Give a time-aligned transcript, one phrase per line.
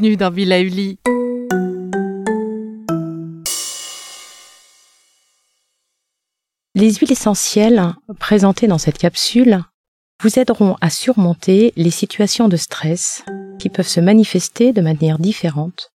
[0.00, 1.00] Bienvenue dans Villa Uli.
[6.76, 7.82] Les huiles essentielles
[8.20, 9.64] présentées dans cette capsule
[10.22, 13.24] vous aideront à surmonter les situations de stress
[13.58, 15.90] qui peuvent se manifester de manière différente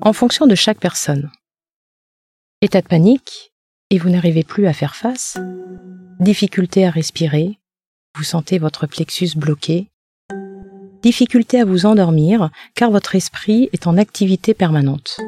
[0.00, 1.30] en fonction de chaque personne.
[2.62, 3.52] État de panique
[3.90, 5.36] et vous n'arrivez plus à faire face,
[6.20, 7.58] difficulté à respirer,
[8.16, 9.91] vous sentez votre plexus bloqué,
[11.02, 15.18] difficulté à vous endormir car votre esprit est en activité permanente.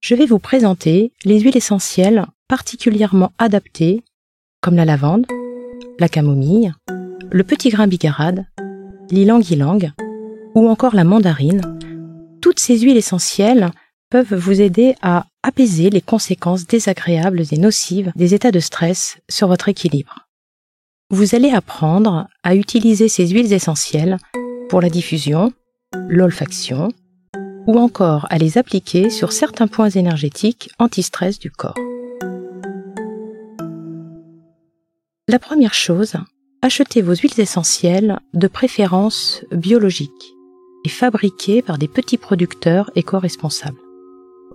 [0.00, 4.02] Je vais vous présenter les huiles essentielles particulièrement adaptées
[4.60, 5.26] comme la lavande,
[5.98, 6.72] la camomille,
[7.30, 8.46] le petit grain bigarade,
[9.10, 9.92] l'ilang-ilang
[10.54, 11.60] ou encore la mandarine.
[12.40, 13.70] Toutes ces huiles essentielles
[14.10, 19.48] peuvent vous aider à apaiser les conséquences désagréables et nocives des états de stress sur
[19.48, 20.25] votre équilibre.
[21.10, 24.18] Vous allez apprendre à utiliser ces huiles essentielles
[24.68, 25.52] pour la diffusion,
[26.08, 26.88] l'olfaction
[27.68, 31.78] ou encore à les appliquer sur certains points énergétiques anti-stress du corps.
[35.28, 36.14] La première chose,
[36.60, 40.10] achetez vos huiles essentielles de préférence biologiques
[40.84, 43.78] et fabriquées par des petits producteurs éco-responsables.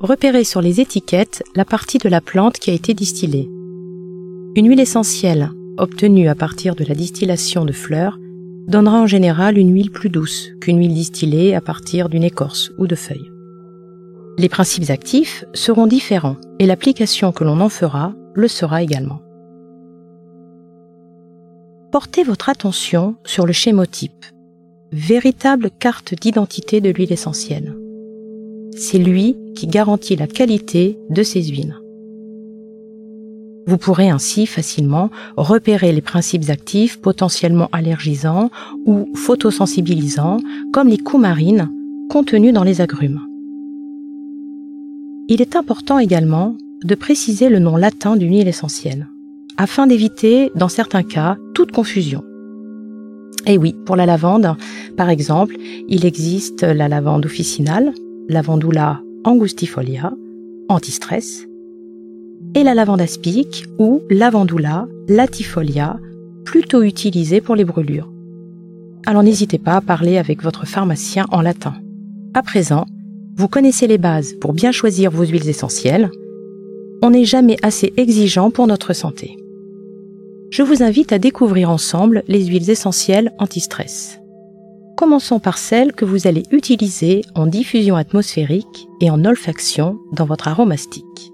[0.01, 3.49] Repérez sur les étiquettes la partie de la plante qui a été distillée.
[4.57, 5.49] Une huile essentielle
[5.81, 8.17] obtenue à partir de la distillation de fleurs,
[8.67, 12.87] donnera en général une huile plus douce qu'une huile distillée à partir d'une écorce ou
[12.87, 13.31] de feuilles.
[14.37, 19.21] Les principes actifs seront différents et l'application que l'on en fera le sera également.
[21.91, 24.25] Portez votre attention sur le schémotype,
[24.93, 27.75] véritable carte d'identité de l'huile essentielle.
[28.77, 31.80] C'est lui qui garantit la qualité de ces huiles.
[33.67, 38.49] Vous pourrez ainsi facilement repérer les principes actifs potentiellement allergisants
[38.85, 40.37] ou photosensibilisants
[40.73, 41.69] comme les coumarines
[42.09, 43.21] contenus dans les agrumes.
[45.27, 49.07] Il est important également de préciser le nom latin d'une huile essentielle,
[49.57, 52.23] afin d'éviter, dans certains cas, toute confusion.
[53.45, 54.55] Et oui, pour la lavande,
[54.97, 55.55] par exemple,
[55.87, 57.93] il existe la lavande officinale,
[58.27, 60.11] lavandula angustifolia,
[60.67, 61.45] antistress,
[62.55, 65.99] et la lavande aspic ou lavandula latifolia,
[66.45, 68.11] plutôt utilisée pour les brûlures.
[69.05, 71.75] Alors n'hésitez pas à parler avec votre pharmacien en latin.
[72.33, 72.85] À présent,
[73.35, 76.11] vous connaissez les bases pour bien choisir vos huiles essentielles.
[77.01, 79.37] On n'est jamais assez exigeant pour notre santé.
[80.51, 84.19] Je vous invite à découvrir ensemble les huiles essentielles anti-stress.
[84.97, 90.47] Commençons par celles que vous allez utiliser en diffusion atmosphérique et en olfaction dans votre
[90.47, 91.30] aromastique.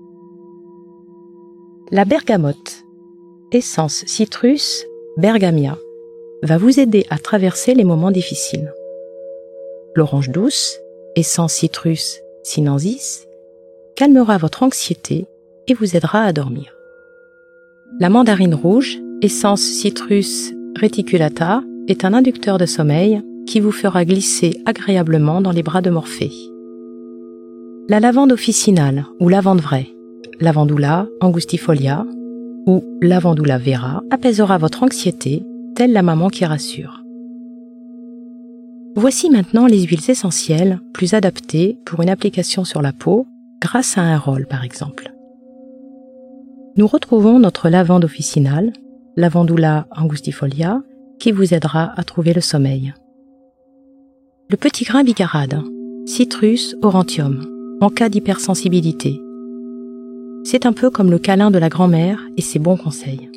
[1.90, 2.84] La bergamote,
[3.54, 4.84] essence citrus
[5.16, 5.78] bergamia,
[6.44, 8.74] va vous aider à traverser les moments difficiles.
[9.96, 10.78] L'orange douce,
[11.16, 13.26] essence citrus sinensis,
[13.96, 15.28] calmera votre anxiété
[15.70, 16.76] et vous aidera à dormir.
[18.02, 20.52] La mandarine rouge, essence citrus
[20.82, 25.90] reticulata, est un inducteur de sommeil qui vous fera glisser agréablement dans les bras de
[25.90, 26.34] Morphée.
[27.88, 29.88] La lavande officinale ou lavande vraie
[30.40, 32.06] lavandula angustifolia
[32.66, 35.44] ou lavandula vera apaisera votre anxiété,
[35.76, 37.04] telle la maman qui rassure.
[38.96, 43.28] Voici maintenant les huiles essentielles plus adaptées pour une application sur la peau
[43.62, 45.14] grâce à un rôle par exemple.
[46.76, 48.74] Nous retrouvons notre lavande officinale,
[49.16, 50.82] lavandula angustifolia,
[51.20, 52.94] qui vous aidera à trouver le sommeil.
[54.50, 55.62] Le petit grain bigarade,
[56.06, 57.46] Citrus aurantium,
[57.82, 59.20] en cas d'hypersensibilité,
[60.50, 63.30] C'est un peu comme le câlin de la grand-mère et ses bons conseils.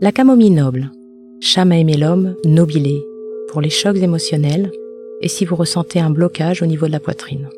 [0.00, 0.92] La camomille noble,
[1.40, 3.04] Chamaemelum nobilé,
[3.48, 4.70] pour les chocs émotionnels
[5.22, 7.48] et si vous ressentez un blocage au niveau de la poitrine.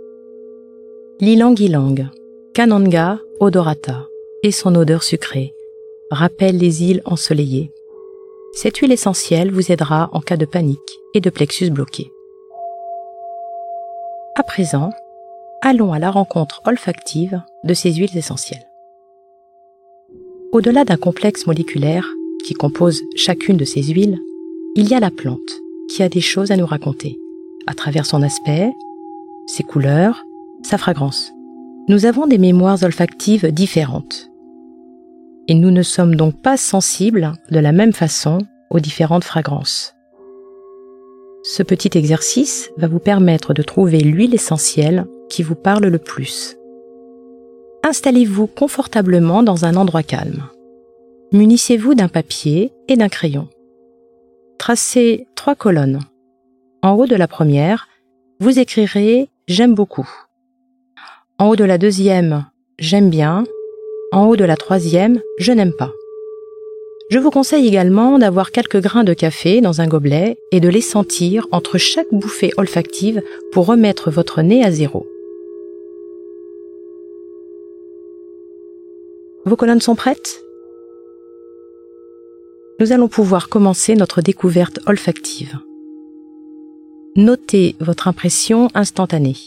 [1.21, 2.09] L'ilang ilang,
[2.55, 4.07] Kananga odorata
[4.43, 5.53] et son odeur sucrée
[6.11, 7.71] rappellent les îles ensoleillées.
[8.55, 12.11] Cette huile essentielle vous aidera en cas de panique et de plexus bloqué.
[14.35, 14.93] À présent,
[15.63, 18.67] allons à la rencontre olfactive de ces huiles essentielles.
[20.53, 22.07] Au-delà d'un complexe moléculaire
[22.45, 24.19] qui compose chacune de ces huiles,
[24.77, 27.19] il y a la plante qui a des choses à nous raconter,
[27.67, 28.73] à travers son aspect,
[29.47, 30.25] ses couleurs,
[30.63, 31.33] sa fragrance.
[31.89, 34.31] Nous avons des mémoires olfactives différentes.
[35.49, 38.39] Et nous ne sommes donc pas sensibles de la même façon
[38.71, 39.95] aux différentes fragrances.
[41.43, 46.57] Ce petit exercice va vous permettre de trouver l'huile essentielle qui vous parle le plus.
[47.85, 50.45] Installez-vous confortablement dans un endroit calme.
[51.33, 53.49] Munissez-vous d'un papier et d'un crayon.
[54.59, 56.01] Tracez trois colonnes.
[56.83, 57.89] En haut de la première,
[58.41, 60.09] vous écrirez J'aime beaucoup.
[61.39, 62.47] En haut de la deuxième,
[62.79, 63.45] J'aime bien.
[64.13, 65.93] En haut de la troisième, Je n'aime pas.
[67.11, 70.83] Je vous conseille également d'avoir quelques grains de café dans un gobelet et de les
[70.83, 75.07] sentir entre chaque bouffée olfactive pour remettre votre nez à zéro.
[79.49, 80.45] Vos colonnes sont prêtes?
[82.81, 85.59] Nous allons pouvoir commencer notre découverte olfactive.
[87.17, 89.39] Notez votre impression instantanée.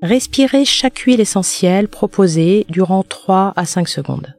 [0.00, 4.34] Respirez chaque huile essentielle proposée durant 3 à 5 secondes.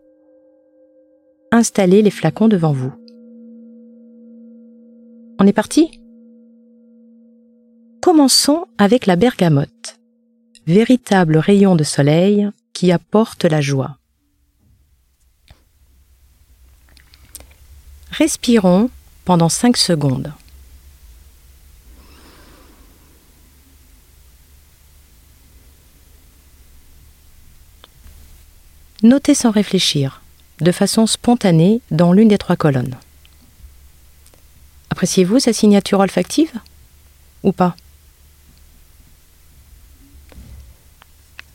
[1.52, 2.92] Installez les flacons devant vous.
[5.40, 6.02] On est parti?
[8.02, 10.00] Commençons avec la bergamote,
[10.66, 14.00] véritable rayon de soleil qui apporte la joie.
[18.18, 18.90] Respirons
[19.26, 20.32] pendant 5 secondes.
[29.04, 30.22] Notez sans réfléchir,
[30.62, 32.96] de façon spontanée, dans l'une des trois colonnes.
[34.92, 36.54] Appréciez-vous sa signature olfactive
[37.44, 37.76] Ou pas?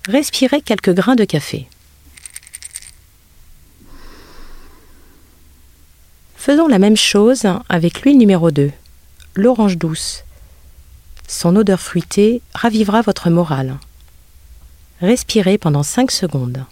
[0.07, 1.69] Respirez quelques grains de café.
[6.41, 8.73] Faisons la même chose avec l'huile numéro 2,
[9.35, 10.25] l'orange douce.
[11.29, 13.77] Son odeur fruitée ravivera votre morale.
[15.03, 16.65] Respirez pendant 5 secondes.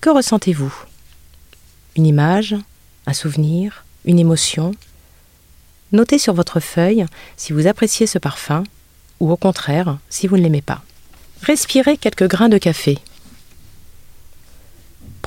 [0.00, 0.74] Que ressentez-vous?
[1.94, 2.56] Une image,
[3.06, 4.74] un souvenir, une émotion?
[5.92, 7.04] Notez sur votre feuille
[7.36, 8.64] si vous appréciez ce parfum
[9.20, 10.82] ou au contraire si vous ne l'aimez pas.
[11.42, 12.98] Respirez quelques grains de café.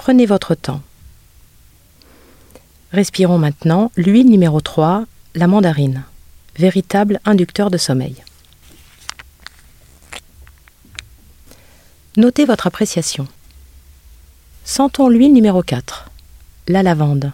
[0.07, 0.81] Prenez votre temps.
[2.93, 5.03] Respirons maintenant l'huile numéro 3,
[5.35, 6.05] la mandarine,
[6.55, 8.15] véritable inducteur de sommeil.
[12.15, 13.27] Notez votre appréciation.
[14.63, 16.09] Sentons l'huile numéro 4,
[16.69, 17.33] la lavande,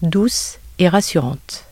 [0.00, 1.64] douce et rassurante.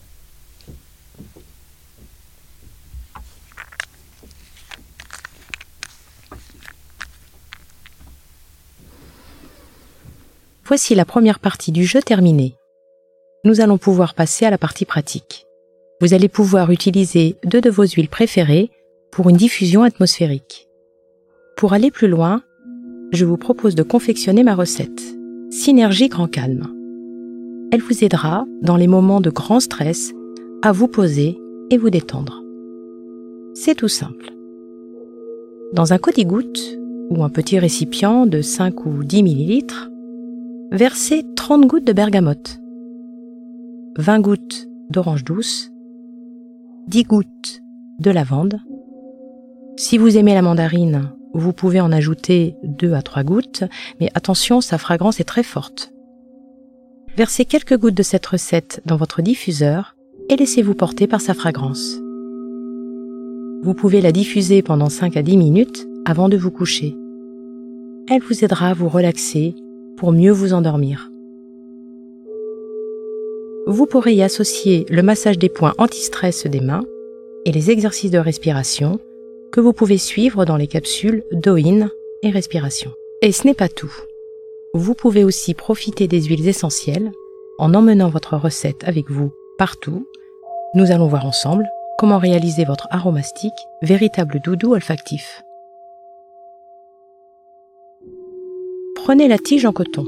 [10.72, 12.56] Voici la première partie du jeu terminée.
[13.44, 15.44] Nous allons pouvoir passer à la partie pratique.
[16.00, 18.70] Vous allez pouvoir utiliser deux de vos huiles préférées
[19.10, 20.70] pour une diffusion atmosphérique.
[21.58, 22.41] Pour aller plus loin,
[23.12, 25.02] je vous propose de confectionner ma recette.
[25.50, 26.67] Synergie Grand Calme.
[27.70, 30.14] Elle vous aidera, dans les moments de grand stress,
[30.62, 31.38] à vous poser
[31.69, 32.43] et vous détendre.
[33.52, 34.32] C'est tout simple.
[35.74, 36.79] Dans un codigoutte
[37.10, 39.91] ou un petit récipient de 5 ou 10 millilitres,
[40.72, 42.58] versez 30 gouttes de bergamote,
[43.98, 45.70] 20 gouttes d'orange douce,
[46.88, 47.62] 10 gouttes
[48.00, 48.58] de lavande.
[49.76, 53.64] Si vous aimez la mandarine, vous pouvez en ajouter 2 à 3 gouttes,
[54.00, 55.93] mais attention, sa fragrance est très forte.
[57.19, 59.94] Versez quelques gouttes de cette recette dans votre diffuseur
[60.31, 61.98] et laissez-vous porter par sa fragrance.
[63.62, 66.96] Vous pouvez la diffuser pendant 5 à 10 minutes avant de vous coucher.
[68.08, 69.55] Elle vous aidera à vous relaxer
[70.11, 71.09] mieux vous endormir.
[73.69, 76.85] Vous pourrez y associer le massage des points anti-stress des mains
[77.44, 78.99] et les exercices de respiration
[79.53, 81.91] que vous pouvez suivre dans les capsules d'Oin
[82.23, 82.91] et respiration.
[83.21, 83.94] Et ce n'est pas tout.
[84.75, 87.13] Vous pouvez aussi profiter des huiles essentielles
[87.59, 90.09] en emmenant votre recette avec vous partout.
[90.75, 91.69] Nous allons voir ensemble
[91.99, 95.43] comment réaliser votre aromastique, véritable doudou olfactif.
[99.05, 100.06] Prenez la tige en coton.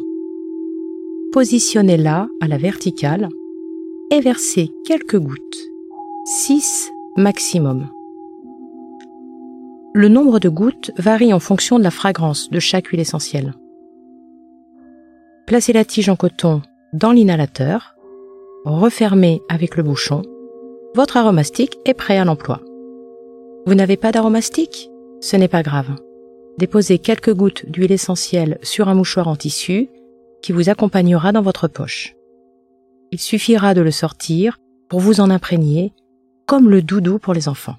[1.33, 3.29] Positionnez-la à la verticale
[4.13, 5.69] et versez quelques gouttes,
[6.47, 7.89] 6 maximum.
[9.95, 13.55] Le nombre de gouttes varie en fonction de la fragrance de chaque huile essentielle.
[15.49, 17.97] Placez la tige en coton dans l'inhalateur,
[18.65, 20.23] refermez avec le bouchon.
[20.95, 22.61] Votre aromastique est prêt à l'emploi.
[23.67, 24.89] Vous n'avez pas d'aromastique?
[25.21, 25.97] Ce n'est pas grave.
[26.59, 29.89] Déposez quelques gouttes d'huile essentielle sur un mouchoir en tissu
[30.43, 32.15] qui vous accompagnera dans votre poche.
[33.11, 34.59] Il suffira de le sortir
[34.89, 35.93] pour vous en imprégner,
[36.47, 37.77] comme le doudou pour les enfants.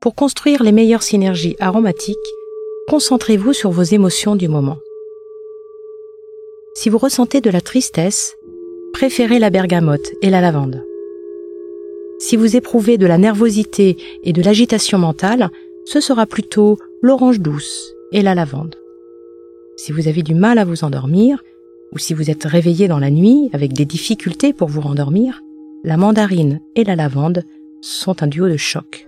[0.00, 2.16] Pour construire les meilleures synergies aromatiques,
[2.88, 4.78] concentrez-vous sur vos émotions du moment.
[6.74, 8.34] Si vous ressentez de la tristesse,
[8.92, 10.84] préférez la bergamote et la lavande.
[12.20, 15.50] Si vous éprouvez de la nervosité et de l'agitation mentale,
[15.90, 18.76] ce sera plutôt l'orange douce et la lavande.
[19.78, 21.42] Si vous avez du mal à vous endormir,
[21.92, 25.40] ou si vous êtes réveillé dans la nuit avec des difficultés pour vous rendormir,
[25.84, 27.42] la mandarine et la lavande
[27.80, 29.06] sont un duo de choc.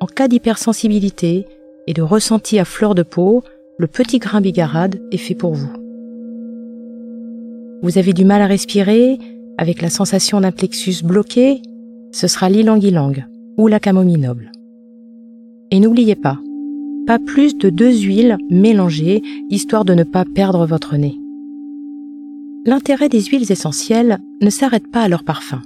[0.00, 1.46] En cas d'hypersensibilité
[1.86, 3.44] et de ressenti à fleur de peau,
[3.78, 5.72] le petit grain bigarade est fait pour vous.
[7.82, 9.20] Vous avez du mal à respirer,
[9.56, 11.62] avec la sensation d'un plexus bloqué,
[12.10, 13.24] ce sera l'ilang-ilang
[13.56, 14.50] ou la camomille noble.
[15.72, 16.38] Et n'oubliez pas,
[17.06, 21.18] pas plus de deux huiles mélangées, histoire de ne pas perdre votre nez.
[22.66, 25.62] L'intérêt des huiles essentielles ne s'arrête pas à leur parfum.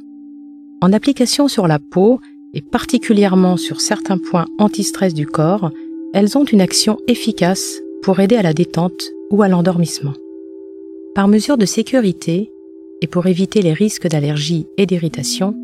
[0.81, 2.21] En application sur la peau,
[2.55, 5.71] et particulièrement sur certains points anti-stress du corps,
[6.15, 10.15] elles ont une action efficace pour aider à la détente ou à l'endormissement.
[11.17, 12.53] Par mesure de sécurité,
[13.03, 15.55] et pour éviter les risques d'allergie et d'irritation,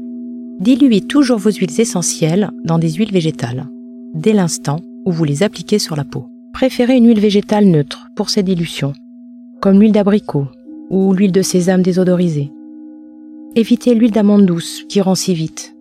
[0.58, 3.68] diluez toujours vos huiles essentielles dans des huiles végétales,
[4.14, 6.26] dès l'instant où vous les appliquez sur la peau.
[6.52, 8.92] Préférez une huile végétale neutre pour ces dilutions,
[9.60, 10.46] comme l'huile d'abricot
[10.90, 12.52] ou l'huile de sésame désodorisée.
[13.56, 15.74] Évitez l'huile d'amande douce qui rend si vite.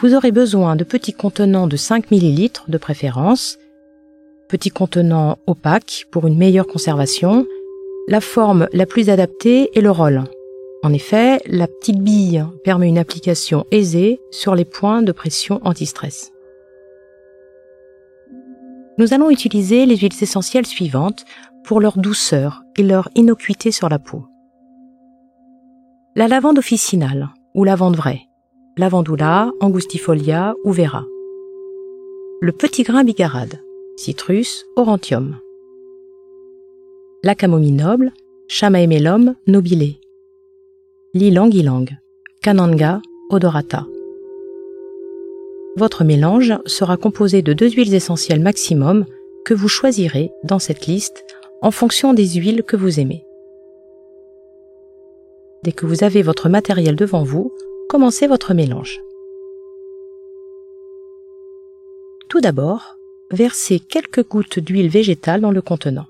[0.00, 3.58] Vous aurez besoin de petits contenants de 5 ml de préférence
[4.48, 7.46] petit contenant opaque pour une meilleure conservation.
[8.08, 10.24] La forme la plus adaptée est le roll.
[10.86, 16.30] En effet, la petite bille permet une application aisée sur les points de pression anti-stress.
[18.96, 21.24] Nous allons utiliser les huiles essentielles suivantes
[21.64, 24.26] pour leur douceur et leur innocuité sur la peau.
[26.14, 28.20] La lavande officinale ou lavande vraie,
[28.76, 31.04] lavandula, angustifolia ou vera.
[32.40, 33.60] Le petit grain bigarade,
[33.96, 35.36] Citrus aurantium.
[37.24, 38.12] La camomille noble,
[38.46, 39.96] Chamaemelum nobile.
[41.16, 41.86] Lilang ilang,
[42.42, 43.86] Cananga odorata.
[45.76, 49.06] Votre mélange sera composé de deux huiles essentielles maximum
[49.46, 51.24] que vous choisirez dans cette liste
[51.62, 53.24] en fonction des huiles que vous aimez.
[55.62, 57.50] Dès que vous avez votre matériel devant vous,
[57.88, 59.00] commencez votre mélange.
[62.28, 62.98] Tout d'abord,
[63.30, 66.08] versez quelques gouttes d'huile végétale dans le contenant.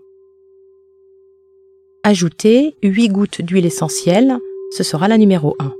[2.03, 4.41] Ajoutez 8 gouttes d'huile essentielle,
[4.76, 5.75] ce sera la numéro 1.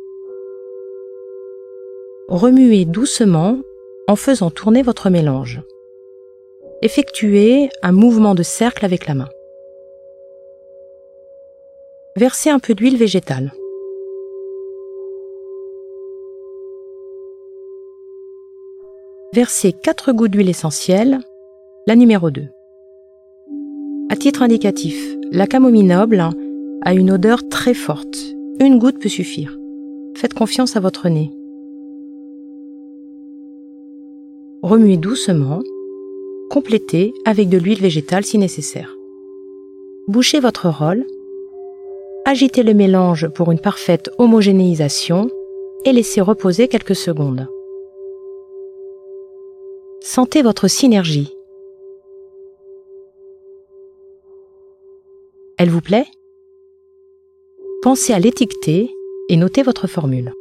[2.29, 3.59] Remuez doucement
[4.09, 5.61] en faisant tourner votre mélange.
[6.81, 9.29] Effectuez un mouvement de cercle avec la main.
[12.17, 13.53] Versez un peu d'huile végétale.
[19.35, 21.19] Versez 4 gouttes d'huile essentielle,
[21.87, 22.47] la numéro 2.
[24.09, 24.97] À titre indicatif,
[25.33, 26.25] la camomille noble
[26.83, 28.36] a une odeur très forte.
[28.59, 29.59] Une goutte peut suffire.
[30.15, 31.31] Faites confiance à votre nez.
[34.63, 35.61] Remuez doucement.
[36.49, 38.97] Complétez avec de l'huile végétale si nécessaire.
[40.09, 41.05] Bouchez votre rôle.
[42.25, 45.29] Agitez le mélange pour une parfaite homogénéisation
[45.85, 47.49] et laissez reposer quelques secondes.
[50.01, 51.37] Sentez votre synergie.
[55.59, 56.07] Elle vous plaît?
[57.87, 58.91] Pensez à l'étiqueter
[59.29, 60.33] et notez votre formule.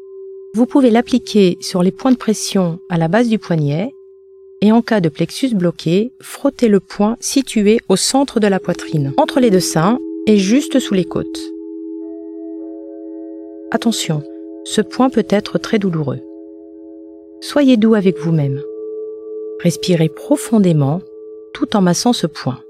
[0.55, 3.93] Vous pouvez l'appliquer sur les points de pression à la base du poignet
[4.61, 9.13] et en cas de plexus bloqué, frottez le point situé au centre de la poitrine,
[9.17, 11.39] entre les deux seins et juste sous les côtes.
[13.69, 14.23] Attention,
[14.63, 16.21] ce point peut être très douloureux.
[17.41, 18.59] Soyez doux avec vous-même.
[19.59, 20.99] Respirez profondément
[21.53, 22.64] tout en massant ce point.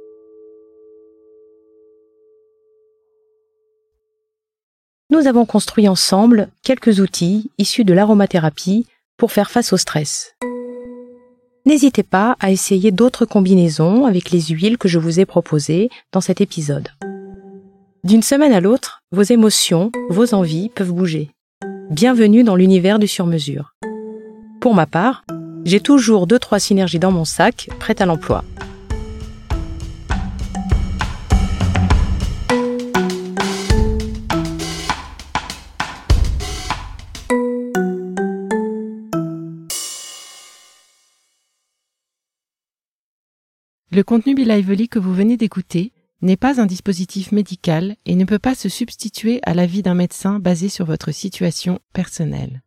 [5.15, 8.85] Nous avons construit ensemble quelques outils issus de l'aromathérapie
[9.17, 10.35] pour faire face au stress.
[11.65, 16.19] N'hésitez pas à essayer d'autres combinaisons avec les huiles que je vous ai proposées dans
[16.19, 16.89] cet épisode.
[18.03, 21.31] D'une semaine à l'autre, vos émotions, vos envies peuvent bouger.
[21.89, 23.73] Bienvenue dans l'univers du sur-mesure.
[24.59, 25.23] Pour ma part,
[25.63, 28.43] j'ai toujours deux trois synergies dans mon sac, prêtes à l'emploi.
[43.95, 44.45] Le contenu Be
[44.89, 49.39] que vous venez d'écouter n'est pas un dispositif médical et ne peut pas se substituer
[49.43, 52.61] à l'avis d'un médecin basé sur votre situation personnelle.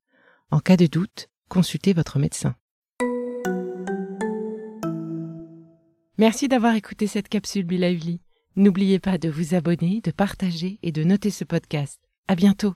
[0.50, 2.54] En cas de doute, consultez votre médecin.
[6.16, 7.75] Merci d'avoir écouté cette capsule Be
[8.56, 12.00] N'oubliez pas de vous abonner, de partager et de noter ce podcast.
[12.26, 12.73] À bientôt!